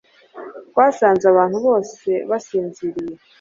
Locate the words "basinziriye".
2.29-3.15